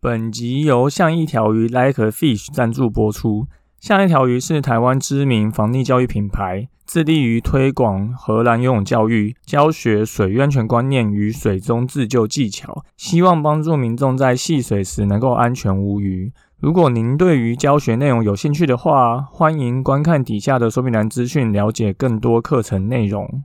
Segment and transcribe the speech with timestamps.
[0.00, 3.48] 本集由像一条鱼 Like a Fish 赞助播出。
[3.80, 16.32] 像一条鱼是台湾知名防溺教育品牌，致力于推广荷兰游泳教育，教学水安全观念与水中自救技巧，希望帮助民众在戏水时能够安全无虞。
[16.60, 23.42] 如果您对于教学内容有兴趣的话，欢迎观看底下的说明栏资讯，了解更多课程内容。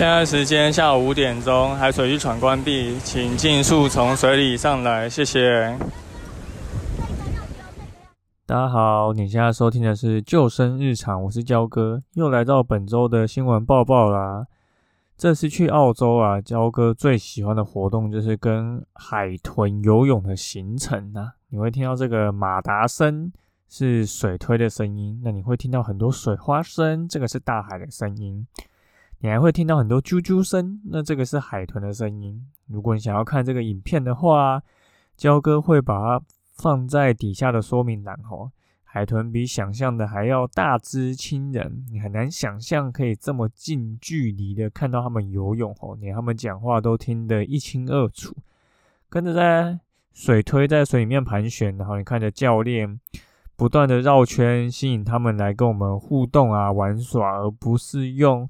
[0.00, 5.76] 现在时间下午五点钟，海水浴场关闭，请尽速从水里上来，谢谢。
[8.46, 14.46] 大家好，你现在收听的是《救生日常》，我是焦哥，又来到本周的新闻报报啦。
[15.18, 21.34] 这次去澳洲啊，焦哥最喜欢的活动就是跟海豚游泳的行程啊。
[21.50, 23.30] 你会听到这个马达声，
[23.68, 28.46] 是水推的声音；那你会听到很多水花声，这个是大海的声音。
[29.22, 32.42] 你还会听到很多啾啾声，那这个是海豚的声音。
[32.68, 34.62] 如果你想要看这个影片的话，
[35.14, 36.24] 焦哥会把它
[36.56, 38.50] 放在底下的说明栏哦。
[38.82, 48.34] 海豚比想象的还要大只亲人，你很难想象可以这么近距离的看到他们游泳哦，连他们讲话都听得一清二楚。
[49.10, 49.78] 跟着在
[50.14, 52.98] 水推在水里面盘旋，然后你看着教练
[53.54, 58.48] 不断的绕圈，吸引他们来跟我们互动啊玩耍，而不是用。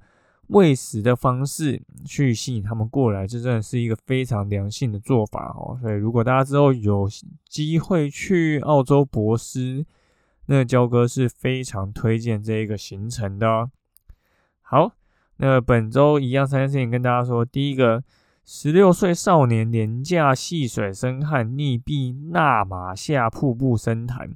[0.50, 5.78] 喂食的方式去吸引他们过来，这真的是一个非常良性的做法哦。
[5.80, 7.08] 所以，如果大家之后有
[7.48, 9.86] 机会去澳洲博斯，
[10.46, 13.70] 那焦哥是非常推荐这一个行程的。
[14.60, 14.92] 好，
[15.36, 17.44] 那本周一样三件事情跟大家说。
[17.44, 18.02] 第一个，
[18.44, 24.32] 十六岁少年廉价戏水深旱溺毙纳马夏瀑布深潭，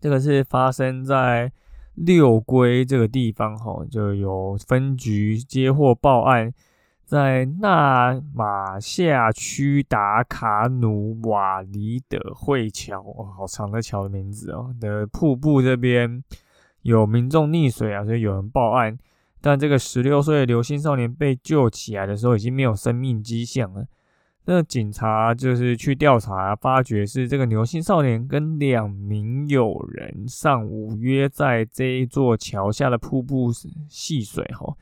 [0.00, 1.52] 这个是发生在。
[1.94, 6.52] 六龟这个地方，哈，就有分局接获报案，
[7.04, 16.22] 在纳马夏区达卡努瓦里的会桥，哦，好长的桥的名字哦，的瀑布这边
[16.82, 18.98] 有民众溺水啊，所以有人报案，
[19.40, 23.86] 但这个十六岁的刘姓少年被救起来的时候，已经没有生命迹象了。
[24.46, 33.50] 那警察就是去调查，发觉是这个牛姓少年跟两名友人上午约在这一座桥下的瀑布
[33.88, 34.76] 戏水哈。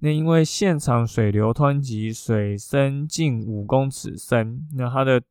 [0.00, 5.22] 那因为现场水流湍急，水深近五公尺深，那他的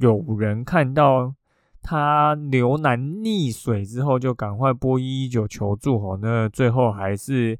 [0.00, 1.34] 友人看到
[1.82, 6.16] 他流难溺水之后，就赶快拨一一九求助哈。
[6.22, 7.58] 那最后还是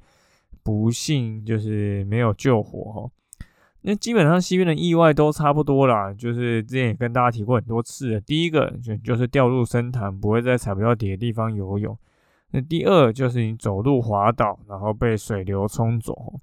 [0.63, 3.11] 不幸就是没有救活哈。
[3.87, 8.19] 那基本上西边的意外都差不多啦，就是之前也跟大家提过很多次。
[8.23, 11.95] 第一个就就是掉入深潭，不会在踩不到底的地方游泳。
[12.53, 16.41] 那第二就是你走路滑倒，然后被水流冲走。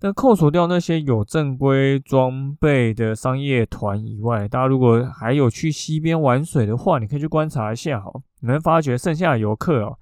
[0.00, 9.98] 那扣除掉那些有正规装备的商业团以外，大家如果还有去西边玩水的话，你可以去观察一下哈，你能发觉剩下的游客哦，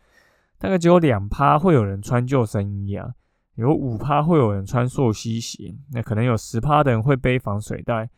[0.56, 3.10] 大概只有两趴会有人穿救生衣啊。
[3.56, 8.08] 有五趴会有人穿溯溪鞋，那可能有十趴的人会背防水袋，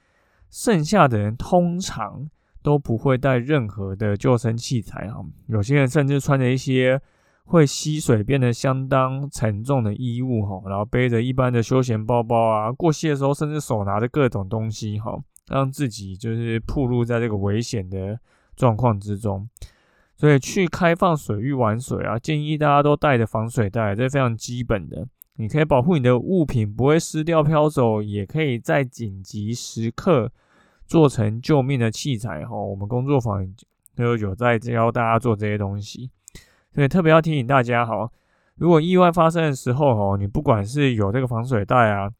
[0.50, 2.28] 剩下的人通常
[2.62, 5.24] 都不会带任何的救生器材哈。
[5.48, 7.00] 有些人甚至穿着一些
[7.44, 15.18] 会吸水变得相当沉重的衣物哈，然后背着一般的休闲包包啊，过溪的时候甚至手拿着各种东西哈，
[15.48, 18.16] 让自己就是暴露在这个危险的
[18.54, 19.48] 状况之中。
[20.14, 25.08] 所以去开放水域玩水啊，建议大家都带着防水袋，这是非常基本的。
[25.36, 30.30] 你可以保护你的物品不会湿掉飘走，也可以在紧急时刻
[30.86, 32.54] 做成救命的器材哈。
[32.54, 33.46] 我们工作坊
[33.96, 36.10] 都有在教大家做这些东西，
[36.70, 38.10] 所以特别要提醒大家哈，
[38.56, 42.10] 如果意外发生的时候哈，你不管是有这个防水袋啊，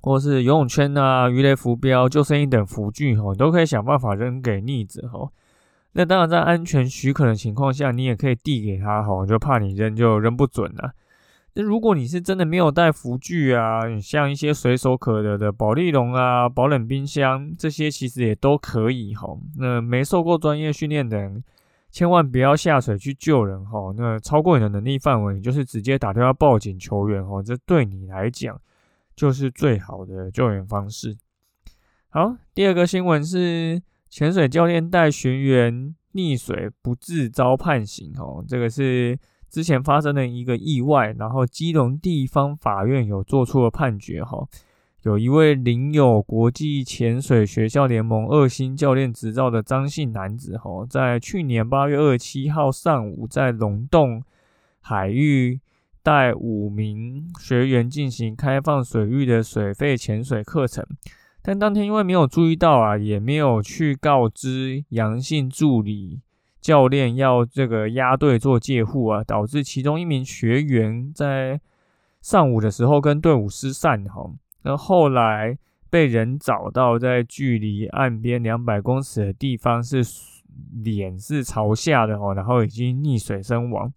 [0.00, 5.28] 或是游泳圈啊、鱼雷浮标、救生衣等浮具哈，你都可以想办法扔给溺子哈。
[5.92, 10.92] 那当然在安全许可的情况下，你也可以递给他哈，就怕你扔就扔不准了。
[11.62, 19.26] 如果你是真的没有带浮具啊，像一些随手可得的保利龙啊、保冷冰箱这些，其实也都可以哈。
[19.56, 21.42] 那没受过专业训练的人，
[21.90, 23.90] 千万不要下水去救人哈。
[23.96, 27.42] 那超过你的能力范围，你就是直接打电话报警求援哈。
[27.42, 28.60] 这对你来讲
[29.14, 31.16] 就是最好的救援方式。
[32.10, 33.80] 好，第二个新闻是
[34.10, 39.18] 潜水教练带学员溺水不治遭判刑哦，这个是。
[39.56, 44.46] 之前发生的一个意外，然后基隆地方法院有做出了判决哈，
[45.04, 54.22] 有一位领有国际潜水学校联盟二星教练执照的张姓男子哈，在去年八月二十七号上午，在龙洞
[54.82, 55.58] 海域
[56.02, 60.84] 带五名学员进行开放水域的水肺潜水课程。
[61.40, 66.20] 但当天因为没有注意到啊，也没有去告知阳性助理
[66.66, 71.60] 教练要这个压队做借护啊，导致其中一名学员在
[72.20, 74.28] 上午的时候跟队伍失散哈。
[74.64, 75.56] 那后来
[75.88, 80.02] 被人找到在距离岸边两百公尺的地方，是
[80.82, 83.92] 脸是朝下的哦，然后已经溺水身亡。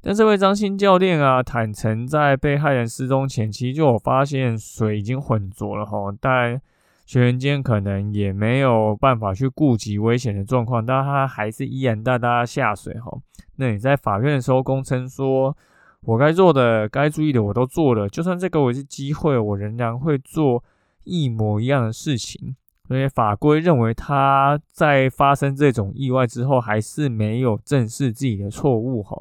[0.00, 6.60] 但这位张鑫教练啊，坦诚在被害人失踪前，其实就有发现水已经浑浊了哈，但
[7.04, 13.12] 学员间可能也没有办法去顾及危险的状况，但他还是依然带大家下水哈。
[13.56, 15.56] 那你在法院的时候供称说，
[16.02, 20.64] 我该做的、该注意的我都做了，就算这个我是机会，我仍然会做
[21.04, 22.56] 一模一样的事情。
[22.88, 29.16] 所以法规认为他在发生这种意外之后，还是没有正视自己的错误哈。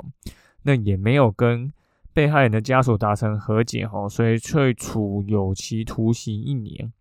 [0.63, 1.71] 那也没有跟
[2.13, 6.91] 被害人的家属达成和解哈，所以却处有期徒刑一年。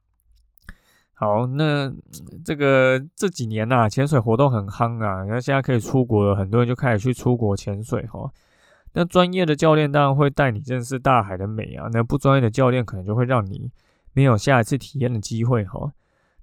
[1.20, 1.92] 好，那
[2.42, 8.32] 这个这几年呐，潜水活动很夯啊，那现在可以出国了，很多人就开始去出国潜水哈。
[8.94, 13.70] 那专业的教练当然会带你认识大海的美啊，那不专业的教练可能就会让你
[14.14, 15.92] 没有下一次体验的机会哈。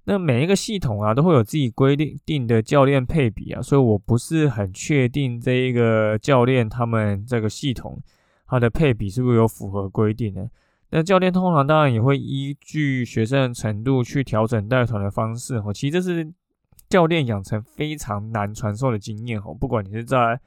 [0.04, 8.00] 那每一个系统啊，都会有自己规定定的教练配比啊，所以我不是很确定这一个教练他们这个系统
[8.46, 10.48] 它的配比是不是有符合规定的。
[10.90, 15.72] 那教练通常当然也会依据学生的程度去调整带团的方式哦。
[15.72, 16.32] 其实这是
[16.88, 20.40] 教练养成非常难传授的经验哦，不管你是在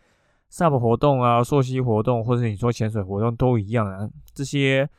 [0.51, 4.89] SUP 活动啊、溯溪活动，或者你说潜水活动都一样啊，这些。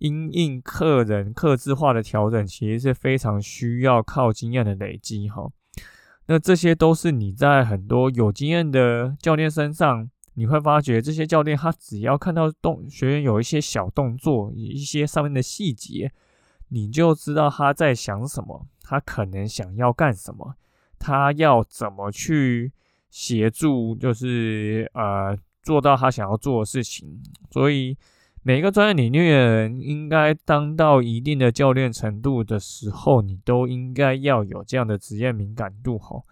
[0.00, 5.46] 因应客人客制化的调整，其实是非常需要靠经验的累积哈。
[6.24, 16.12] 那这些都是你在很多有经验的教练身上，你会发觉这些教练他只要看到动学员有一些小动作，一些上面的细节，
[16.68, 20.54] 你就知道他在想什么，他可能想要干什么，
[20.98, 22.72] 他要怎么去
[23.10, 27.96] 协助，就是呃做到他想要做的事情，所以。
[28.42, 36.22] 每一个专业领域的人，应该当到一定的教练程度的时候，你都应该要有这样的职业敏感度哈。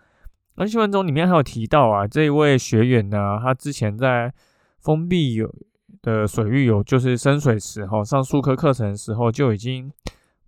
[0.60, 4.34] 那新闻中里面还有提到啊，这一位学员呢，他之前在
[4.80, 5.54] 封闭有
[6.02, 9.88] 的水域有就是深水池哈，上数科课程的时候就已经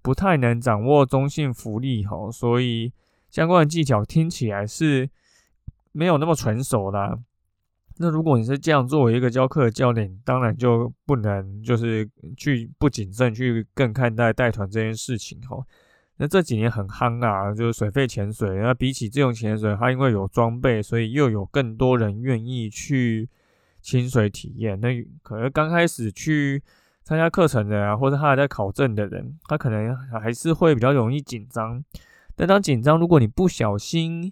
[0.03, 2.93] 不太能掌握中性浮力哈，所以
[3.31, 5.09] 相关的技巧听起来是
[5.93, 7.17] 没有那么纯熟的。
[7.99, 15.65] 那如果你是这样作为一个教课的教练，当然就不能就是去不谨慎去更看待带团这件事情哈。
[16.23, 18.59] 那这几年很夯啊，就是水肺潜水。
[18.59, 23.27] 那比起这种潜水，它因为有装备，所以又有更多人愿意去
[23.81, 24.79] 清水体验。
[24.81, 26.63] 那可能刚开始去
[27.03, 31.83] 参加课程的啊，或者他还在考证的人，他可能还是会比较容易紧张。
[32.37, 34.31] 但当紧张，如果你不小心，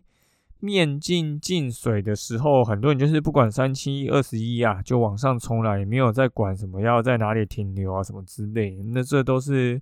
[0.60, 8.76] 面镜进水的时候，很多人就是不管三七二十一啊，就往上冲了，也没有在管什么要在哪里停留啊什么之类。
[8.92, 9.80] 那这都是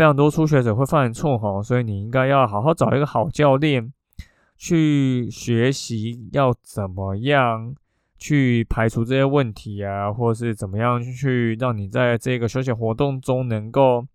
[0.00, 3.92] 非常多初学者会犯错哈，所以你应该要好好找一个好教练
[4.56, 7.74] 去学习，要怎么样
[8.16, 14.06] 去排除这些问题啊，或是怎么样去让你在这个休闲活动中能够。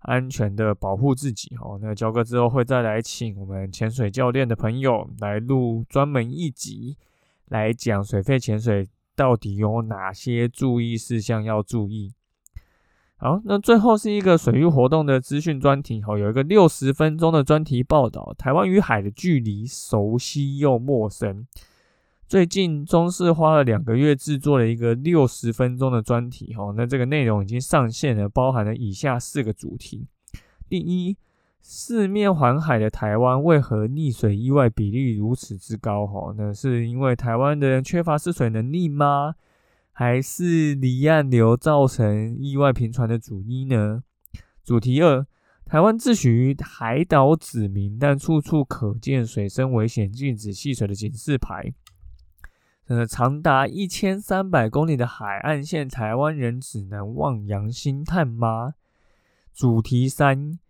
[0.00, 1.78] 安全的保护自己哦。
[1.80, 6.96] 那教哥之后会再来请我们潜水教练的朋友来录专门一集，
[7.46, 12.12] 来讲水肺潜水到底有哪些注意事项要注意。
[13.20, 21.44] 好，那最后是一个水域活动的资讯专题哦，有一个六十分钟的专题报道，台湾与海的距离熟悉又陌生。
[22.28, 30.06] 最近中视花了两个月制作了一个六十分钟的专题，哈，那这个内容已经上线了，包含了以下四个主题：
[30.68, 31.16] 第一，
[31.60, 36.06] 四面环海的台湾为何溺水意外比例如此之高？
[36.06, 39.34] 哈，那是因为台湾的人缺乏试水能力吗？
[39.98, 44.04] 还是离岸流造成意外频传的主因呢？
[44.62, 45.26] 主题二，
[45.64, 51.74] 台湾自诩于海岛子民，但处处可见水深危险、禁止戏水的警示牌。
[52.86, 58.74] 呃，长达一千三百公里的海岸线，台湾人只能望洋兴叹吗？
[59.52, 60.60] 主题三，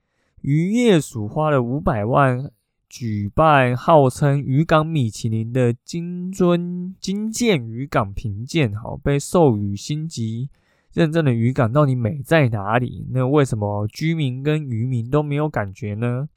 [0.40, 2.50] 渔业署花了五百万
[2.88, 10.48] 举办号称渔港米其林的金尊金舰渔港评鉴，好被授予星级
[10.92, 13.06] 认证的渔港到底美在哪里？
[13.10, 16.28] 那为什么居民跟渔民都没有感觉呢？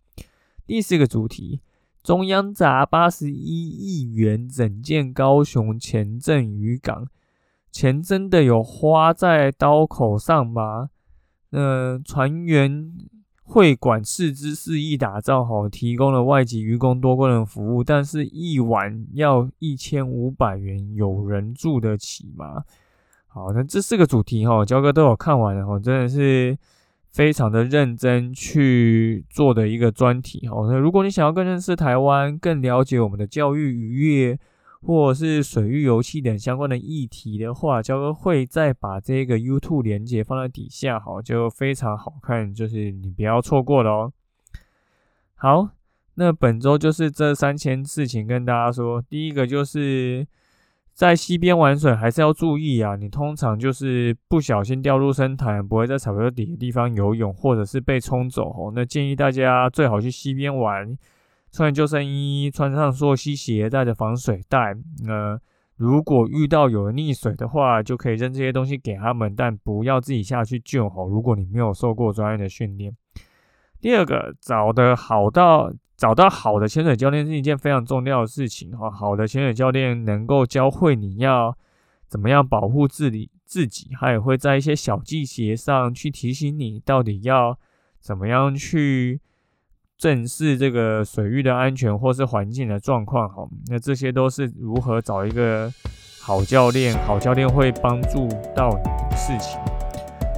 [0.67, 1.61] 第四个主题。
[2.03, 7.07] 中央砸八十一亿元整建高雄前镇渔港，
[7.71, 10.89] 钱真的有花在刀口上吗？
[11.51, 12.91] 那船员
[13.51, 22.63] 会馆四之四亿打造好，提供了外籍渔工多功能服务，但是一晚要一千五百元，有人住得起吗？
[23.27, 26.57] 好，那这四个主题哈，焦哥都有看完了哈，真的是
[27.11, 30.65] 非常的认真去做的一个专题哈。
[30.69, 34.39] 那如果你想要更认识台湾，更了解我们的教育渔业。
[34.83, 44.13] 或者是水域油气等相关的议题的话，焦哥会再把这个 YouTube 连接放在底下，好，就非常好看，就是你不要错过了哦。
[45.35, 45.69] 好，
[46.15, 48.99] 那本周就是这三件事情跟大家说。
[49.03, 50.27] 第一个就是
[50.93, 58.71] 在溪边玩水还是要注意啊，你通常就是不小心掉入深潭，不会在草坡底的地方游泳，或者是被冲走哦。
[58.75, 60.97] 那建议大家最好去溪边玩。
[61.51, 64.73] 穿救生衣，穿上溯溪鞋，带着防水袋。
[65.05, 65.37] 呃，
[65.75, 71.07] 如果遇到有人溺水的话，就可以扔这些东西给他们，但不要自己下去救哦。
[71.09, 72.95] 如果你没有受过专业的训练。
[73.81, 78.89] 第二个，找的好到找到好的潜水教练是一件非常重要的事情哈。
[78.89, 81.53] 好的潜水教练能够教会你要
[82.07, 87.59] 怎么样保护自己，自己，他也会在一些小细节上去提醒你到底要
[87.99, 89.19] 怎么样去。
[90.01, 95.71] 正视这个水域的安全或是环境的状况，哈，那这些都是如何找一个
[96.19, 99.59] 好教练，好教练会帮助到你的事情。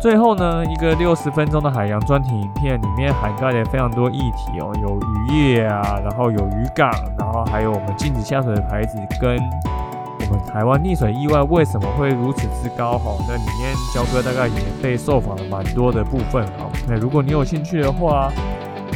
[0.01, 18.29] 最后呢，一个六十分钟的海洋专题影片，里面涵盖了非常多议题哦，有渔业啊，然后有渔港，然后还有我们禁止下水的牌子，跟我们台湾溺水意外为什么会如此之高，哈，那里面焦哥大概也被受访了蛮多的部分，好，那如果你有兴趣的话。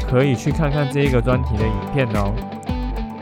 [0.10, 2.34] 可以去看看这一个专题的影片哦。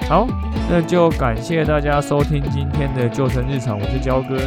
[0.08, 0.28] 好，
[0.70, 4.38] 那就感谢大家收听今天的救生日常，我是焦哥。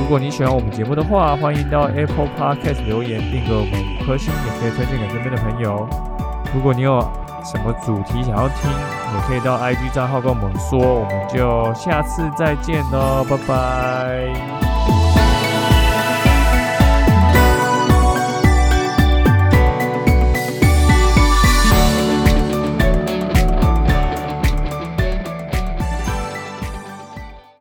[0.00, 5.86] 如果你喜欢我们节目的话，欢迎到 Apple Podcast 留言并给我们五颗星，也可以推荐给身边的朋友。
[6.54, 7.00] 如果你有
[7.44, 10.78] 什么主题想要听，也可以到 IG 账号跟我们说。
[10.78, 14.63] 我们就下次再见喽，拜拜。